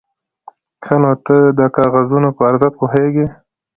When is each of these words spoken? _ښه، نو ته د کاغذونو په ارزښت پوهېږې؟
_ښه، 0.85 0.95
نو 1.03 1.11
ته 1.25 1.35
د 1.57 1.59
کاغذونو 1.75 2.29
په 2.37 2.41
ارزښت 2.49 2.73
پوهېږې؟ 2.79 3.25